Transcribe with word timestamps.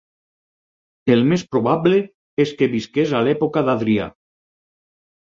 El 1.15 1.19
més 1.33 1.43
probable 1.55 1.99
és 2.45 2.53
que 2.63 2.69
visqués 2.77 3.13
a 3.19 3.21
l'època 3.29 3.63
d'Adrià. 3.69 4.09